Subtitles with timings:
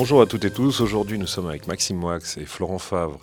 [0.00, 0.80] Bonjour à toutes et tous.
[0.80, 3.20] Aujourd'hui, nous sommes avec Maxime Moix et Florent Favre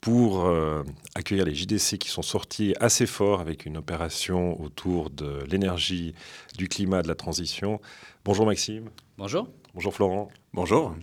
[0.00, 0.84] pour euh,
[1.16, 6.14] accueillir les JDC qui sont sortis assez forts avec une opération autour de l'énergie,
[6.56, 7.80] du climat, de la transition.
[8.24, 8.90] Bonjour Maxime.
[9.18, 9.48] Bonjour.
[9.74, 10.28] Bonjour Florent.
[10.54, 10.94] Bonjour.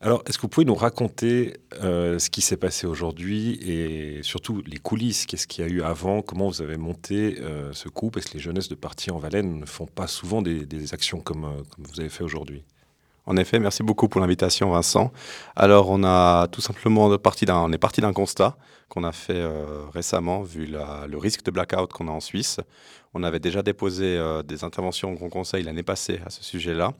[0.00, 4.62] Alors, est-ce que vous pouvez nous raconter euh, ce qui s'est passé aujourd'hui et surtout
[4.66, 5.26] les coulisses?
[5.26, 6.22] Qu'est-ce qu'il y a eu avant?
[6.22, 9.42] Comment vous avez monté euh, ce coup Parce que les jeunesses de parti en Valais
[9.42, 12.64] ne font pas souvent des, actions comme, comme vous avez fait aujourd'hui?
[13.26, 15.10] En effet, merci beaucoup pour l'invitation, Vincent.
[15.56, 18.56] Alors, on a tout simplement parti d'un, est parti d'un constat
[18.90, 22.60] qu'on a fait euh, récemment, vu le risque de blackout qu'on a en Suisse.
[23.14, 26.92] On avait déjà déposé euh, des interventions au Grand Conseil l'année passée à ce sujet-là.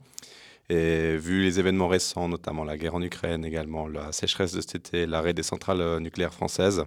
[0.67, 4.75] Et vu les événements récents, notamment la guerre en Ukraine, également la sécheresse de cet
[4.75, 6.85] été, l'arrêt des centrales euh, nucléaires françaises,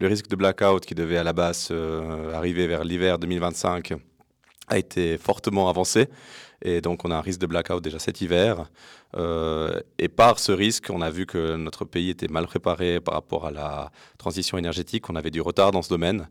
[0.00, 1.70] le risque de blackout qui devait à la base
[2.32, 3.94] arriver vers l'hiver 2025
[4.68, 6.08] a été fortement avancé.
[6.62, 8.70] Et donc, on a un risque de blackout déjà cet hiver.
[9.16, 13.14] Euh, et par ce risque, on a vu que notre pays était mal préparé par
[13.14, 15.08] rapport à la transition énergétique.
[15.10, 16.28] On avait du retard dans ce domaine.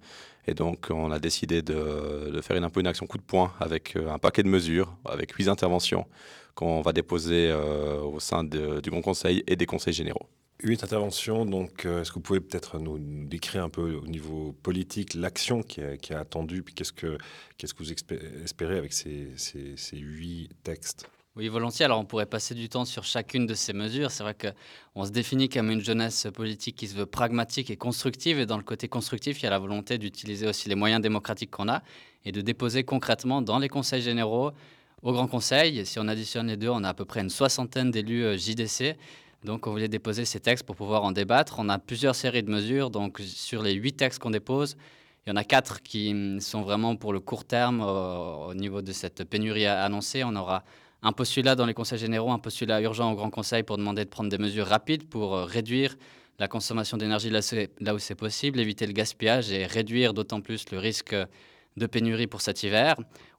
[0.48, 3.53] Et donc, on a décidé de, faire une, un peu une action coup de poing
[3.59, 6.06] avec euh, un paquet de mesures, avec huit interventions
[6.56, 10.28] qu'on va déposer euh, au sein du Grand Conseil et des conseils généraux.
[10.64, 15.14] Huit interventions, donc est-ce que vous pouvez peut-être nous décrire un peu au niveau politique
[15.14, 17.17] l'action qui, qui, a attendu, puis qu'est-ce que,
[17.58, 21.09] qu'est-ce que vous espérez avec ces, ces, huit textes?
[21.36, 21.84] Oui, volontiers.
[21.84, 24.09] Alors, on pourrait passer du temps sur chacune de ces mesures.
[24.09, 28.39] C'est vrai qu'on se définit comme une jeunesse politique qui se veut pragmatique et constructive.
[28.39, 31.52] Et dans le côté constructif, il y a la volonté d'utiliser aussi les moyens démocratiques
[31.52, 31.81] qu'on a
[32.23, 34.52] et de déposer concrètement dans les conseils généraux,
[35.03, 35.86] au Grand Conseil.
[35.86, 38.95] Si on additionne les deux, on a à peu près une soixantaine d'élus euh, JDC.
[39.44, 41.56] Donc, on voulait déposer ces textes pour pouvoir en débattre.
[41.60, 42.90] On a plusieurs séries de mesures.
[42.90, 44.78] Donc, sur les huit textes qu'on dépose,
[45.26, 48.82] il y en a quatre qui mm, sont vraiment pour le court terme au niveau
[48.82, 50.24] de cette pénurie annoncée.
[50.24, 50.64] On aura
[51.04, 54.09] un postulat dans les conseils généraux, un postulat urgent au Grand Conseil pour demander de
[54.09, 55.96] prendre des mesures rapides pour euh, réduire
[56.40, 60.80] la consommation d'énergie là, où c'est possible, éviter le gaspillage et réduire d'autant plus le
[60.80, 61.16] risque
[61.78, 62.96] de pénurie pour cet hiver.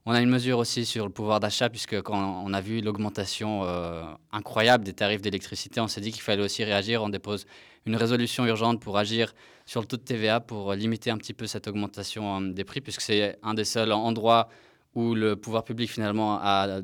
[0.07, 3.63] On a une mesure aussi sur le pouvoir d'achat, puisque quand on a vu l'augmentation
[3.63, 7.01] euh, incroyable des tarifs d'électricité, on s'est dit qu'il fallait aussi réagir.
[7.01, 7.47] On dépose
[7.87, 9.33] une résolution urgente pour agir
[9.65, 12.81] sur le taux de TVA pour limiter un petit peu cette augmentation euh, des prix,
[12.81, 14.47] puisque c'est un des seuls endroits
[14.93, 16.81] où le pouvoir public finalement a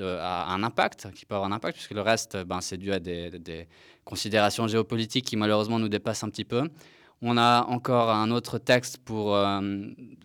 [0.00, 3.00] a un impact, qui peut avoir un impact, puisque le reste, ben, c'est dû à
[3.00, 3.68] des,
[4.04, 6.68] considérations géopolitiques qui malheureusement nous dépassent un petit peu.
[7.22, 9.60] On a encore un autre texte pour euh,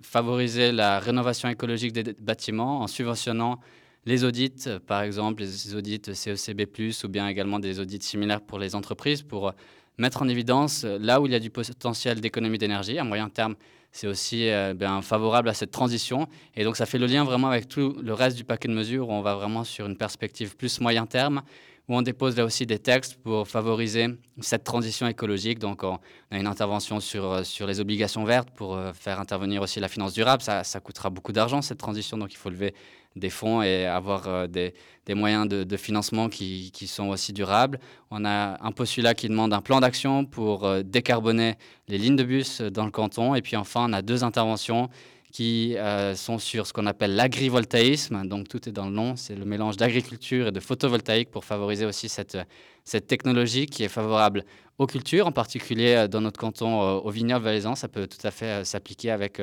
[0.01, 3.59] favoriser la rénovation écologique des bâtiments en subventionnant
[4.05, 6.63] les audits, par exemple les audits CECB,
[7.03, 9.53] ou bien également des audits similaires pour les entreprises, pour
[9.97, 13.55] mettre en évidence là où il y a du potentiel d'économie d'énergie à moyen terme
[13.91, 16.27] c'est aussi euh, bien, favorable à cette transition.
[16.55, 19.09] Et donc ça fait le lien vraiment avec tout le reste du paquet de mesures
[19.09, 21.41] où on va vraiment sur une perspective plus moyen terme,
[21.87, 24.07] où on dépose là aussi des textes pour favoriser
[24.41, 25.59] cette transition écologique.
[25.59, 25.99] Donc on
[26.31, 29.87] a une intervention sur, euh, sur les obligations vertes pour euh, faire intervenir aussi la
[29.87, 30.41] finance durable.
[30.41, 32.73] Ça, ça coûtera beaucoup d'argent cette transition, donc il faut lever
[33.15, 34.73] des fonds et avoir euh, des,
[35.15, 37.79] moyens de, financement qui, sont aussi durables.
[38.11, 41.55] On a un postulat qui demande un plan d'action pour décarboner
[41.87, 43.33] les lignes de bus dans le canton.
[43.33, 44.89] Et puis enfin, on a deux interventions
[45.37, 48.27] qui euh, sont sur ce qu'on appelle l'agrivoltaïsme.
[48.27, 51.85] Donc tout est dans le nom, c'est le mélange d'agriculture et de photovoltaïque pour favoriser
[51.85, 52.39] aussi cette,
[52.83, 54.45] cette technologie qui est favorable
[54.79, 57.75] aux cultures, en particulier dans notre canton au vignoble valaisan.
[57.75, 59.39] Ça peut tout à fait s'appliquer avec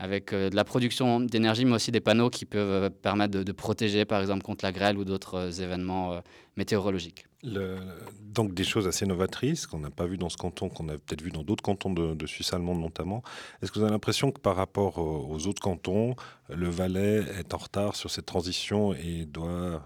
[0.00, 3.52] avec euh, de la production d'énergie, mais aussi des panneaux qui peuvent euh, permettre de,
[3.52, 6.20] protéger, par exemple, contre la grêle ou d'autres euh, événements
[6.56, 7.26] météorologiques.
[7.44, 11.20] donc des choses assez novatrices qu'on n'a pas vu dans ce canton, qu'on a peut-être
[11.20, 13.22] vu dans d'autres cantons de, Suisse allemande notamment.
[13.62, 16.16] Est-ce que vous avez l'impression que par rapport aux, autres cantons,
[16.48, 19.82] le Valais est en retard sur cette transition et doit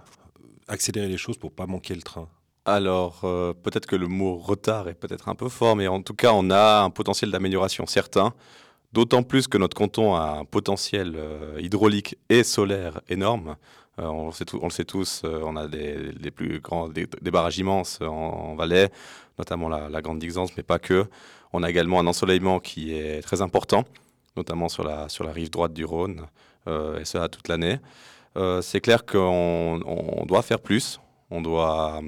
[0.69, 2.29] accélérer les choses pour pas manquer le train?
[2.65, 6.33] Alors, peut-être que le mot retard est peut-être un peu fort, mais en tout cas,
[6.33, 8.33] on a un potentiel d'amélioration certain.
[8.95, 13.57] D'autant plus que notre canton a un potentiel euh, hydraulique et solaire énorme.
[13.99, 17.99] Euh, on, le sait tous, euh, on a des, les plus grands des, barrages immenses
[18.03, 18.91] en, Valais,
[19.37, 21.07] notamment la, Grande Dixence, mais pas que.
[21.53, 23.83] On a également un ensoleillement qui est très important,
[24.37, 26.27] notamment sur la, rive droite du Rhône,
[26.69, 27.79] et cela toute l'année.
[28.63, 31.01] c'est clair qu'on on doit faire plus,
[31.31, 32.01] on doit,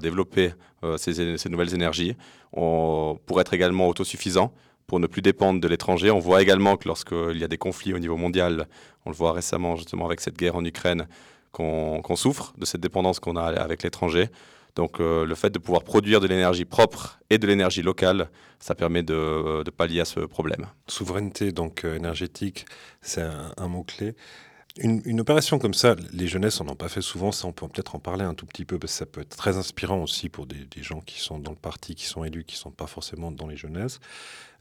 [0.00, 0.52] développer
[0.96, 2.16] ces, nouvelles énergies
[2.52, 4.52] pour être également autosuffisant
[4.92, 6.10] pour ne plus dépendre de l'étranger.
[6.10, 8.68] On voit également que lorsqu'il y a des conflits au niveau mondial,
[9.06, 11.08] on le voit récemment justement avec cette guerre en Ukraine,
[11.50, 14.28] qu'on souffre de cette dépendance qu'on a avec l'étranger.
[14.74, 18.28] Donc euh, le fait de pouvoir produire de l'énergie propre et de l'énergie locale,
[18.60, 20.66] ça permet de, pallier à ce problème.
[20.88, 22.66] Souveraineté donc euh, énergétique,
[23.00, 24.14] c'est un, mot-clé.
[24.76, 27.98] Une, opération comme ça, les jeunesses n'en pas fait souvent, ça on peut peut-être en
[27.98, 30.66] parler un tout petit peu, parce que ça peut être très inspirant aussi pour des,
[30.82, 33.46] gens qui sont dans le parti, qui sont élus, qui ne sont pas forcément dans
[33.46, 34.00] les jeunesses.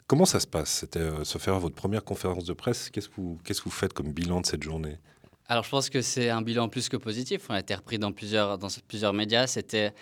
[0.07, 0.69] Comment ça se passe?
[0.69, 2.89] C'était euh, se faire votre première conférence de presse.
[2.89, 4.98] Qu'est-ce que vous, qu'est-ce que vous faites comme bilan de cette journée?
[5.51, 7.48] Alors, je pense que c'est un bilan plus que positif.
[7.50, 9.48] On a été repris dans plusieurs, dans plusieurs médias.
[9.48, 9.94] C'était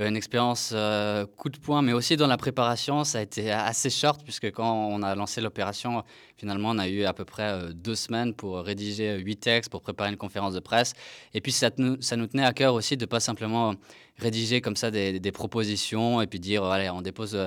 [0.00, 3.52] euh, une expérience euh, coup de poing, mais aussi dans la préparation, ça a été
[3.52, 6.02] assez short, puisque quand on a lancé l'opération,
[6.36, 9.80] finalement, on a eu à peu près euh, deux semaines pour rédiger huit textes, pour
[9.80, 10.92] préparer une conférence de presse.
[11.34, 11.70] Et puis, ça,
[12.00, 13.76] ça nous tenait à cœur aussi de pas simplement
[14.18, 17.38] rédiger comme ça des, des, propositions et puis dire, allez, on dépose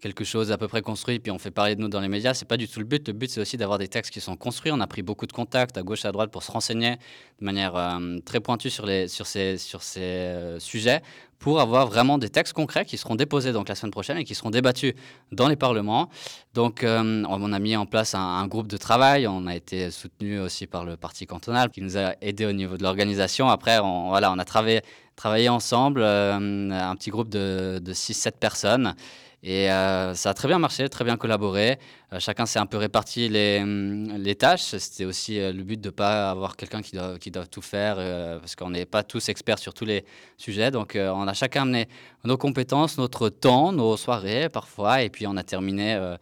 [0.00, 2.34] quelque chose à peu près construit, puis on fait parler de nous dans les médias.
[2.34, 3.06] C'est pas du tout le but.
[3.08, 4.70] Le but, c'est aussi d'avoir des textes qui sont construits.
[4.70, 6.96] On a pris beaucoup de contacts à gauche, à droite pour se renseigner
[7.40, 11.02] de manière très pointue sur, les, sur ces, sur ces sujets
[11.38, 14.34] pour avoir vraiment des textes concrets qui seront déposés donc la semaine prochaine et qui
[14.34, 14.94] seront débattus
[15.32, 16.08] dans les parlements.
[16.54, 19.26] Donc, euh, on a mis en place un, groupe de travail.
[19.26, 22.76] On a été soutenu aussi par le parti cantonal qui nous a aidé au niveau
[22.76, 23.48] de l'organisation.
[23.48, 24.82] Après, on, voilà, on a travaillé,
[25.14, 28.94] travaillé ensemble, euh, un petit groupe de, de 6-7 personnes.
[29.42, 31.78] Et euh, ça a très bien marché, très bien collaboré.
[32.12, 34.76] Euh, chacun s'est un peu réparti les, hum, tâches.
[34.76, 37.62] C'était aussi euh, le but de ne pas avoir quelqu'un qui doit, qui doit tout
[37.62, 37.96] faire,
[38.40, 40.04] parce qu'on n'est pas tous experts sur tous les
[40.36, 40.70] sujets.
[40.70, 41.88] Donc on a chacun amené
[42.24, 46.16] nos compétences, notre temps, nos soirées parfois, et puis on a terminé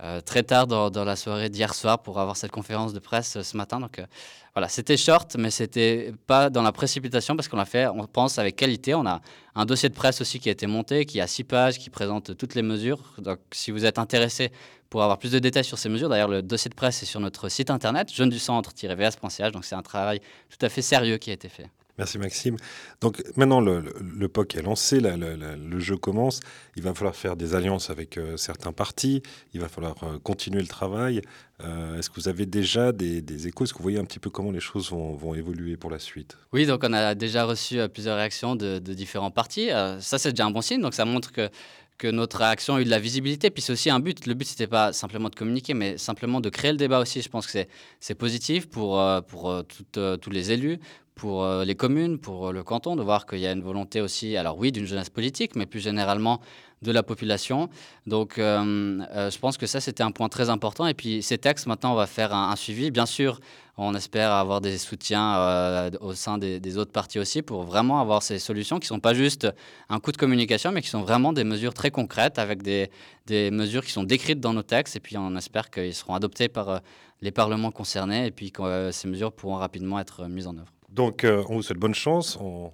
[0.00, 3.42] euh, très tard dans, la soirée d'hier soir pour avoir cette conférence de presse euh,
[3.42, 3.80] ce matin.
[3.80, 4.06] Donc euh,
[4.54, 8.38] voilà, c'était short, mais c'était pas dans la précipitation parce qu'on l'a fait, on pense,
[8.38, 8.94] avec qualité.
[8.94, 9.20] On a
[9.56, 12.36] un dossier de presse aussi qui a été monté, qui a six pages, qui présente
[12.36, 13.02] toutes les mesures.
[13.18, 14.52] Donc si vous êtes intéressé
[14.88, 17.18] pour avoir plus de détails sur ces mesures, d'ailleurs le dossier de presse est sur
[17.18, 19.50] notre site internet, jeune du centre-vs.ch.
[19.52, 21.68] Donc c'est un travail tout à fait sérieux qui a été fait.
[21.98, 22.56] Merci Maxime.
[23.00, 26.38] Donc maintenant, le, le, POC est lancé, le, jeu commence.
[26.76, 29.20] Il va falloir faire des alliances avec euh, certains partis.
[29.52, 31.20] Il va falloir euh, continuer le travail.
[31.60, 33.64] Euh, est-ce que vous avez déjà des, échos?
[33.64, 36.36] Est-ce que vous voyez un petit peu comment les choses vont, évoluer pour la suite?
[36.52, 39.68] Oui, donc on a déjà reçu plusieurs réactions de, différents partis.
[39.98, 40.80] ça, c'est déjà un bon signe.
[40.80, 41.50] Donc ça montre que
[41.98, 43.50] que notre réaction a eu de la visibilité.
[43.50, 44.24] Puis c'est aussi un but.
[44.24, 47.20] Le but, c'était pas simplement de communiquer, mais simplement de créer le débat aussi.
[47.22, 47.58] Je pense que
[47.98, 50.78] c'est positif pour, pour tous les élus,
[51.18, 54.00] pour euh, les communes, pour euh, le canton, de voir qu'il y a une volonté
[54.00, 56.40] aussi, alors oui, d'une jeunesse politique, mais plus généralement
[56.80, 57.68] de la population.
[58.06, 60.86] Donc, euh, je pense que ça, c'était un point très important.
[60.86, 62.92] Et puis, ces textes, maintenant, on va faire un, suivi.
[62.92, 63.40] Bien sûr,
[63.76, 68.38] on espère avoir des soutiens au sein des, autres partis aussi pour vraiment avoir ces
[68.38, 69.48] solutions qui ne sont pas juste
[69.88, 72.90] un coup de communication, mais qui sont vraiment des mesures très concrètes avec des,
[73.26, 74.94] des mesures qui sont décrites dans nos textes.
[74.94, 76.80] Et puis, on espère qu'ils seront adoptés par
[77.22, 80.77] les parlements concernés et puis que ces mesures pourront rapidement être mises en œuvre.
[80.98, 82.36] Donc, euh, on vous souhaite bonne chance.
[82.40, 82.72] On,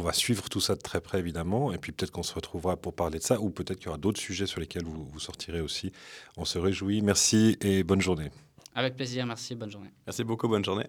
[0.00, 1.72] va suivre tout ça de très près, évidemment.
[1.72, 3.98] Et puis, peut-être qu'on se retrouvera pour parler de ça, ou peut-être qu'il y aura
[3.98, 5.90] d'autres sujets sur lesquels vous, vous sortirez aussi.
[6.36, 7.02] On se réjouit.
[7.02, 8.30] Merci et bonne journée.
[8.72, 9.26] Avec plaisir.
[9.26, 9.56] Merci.
[9.56, 9.90] Bonne journée.
[10.06, 10.46] Merci beaucoup.
[10.46, 10.86] Bonne journée.